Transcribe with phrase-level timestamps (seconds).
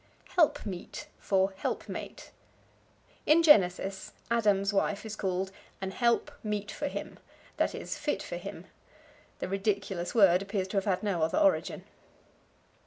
[0.35, 2.31] Helpmeet for Helpmate.
[3.27, 7.19] In Genesis Adam's wife is called "an help meet for him,"
[7.57, 8.65] that is, fit for him.
[9.37, 11.83] The ridiculous word appears to have had no other origin.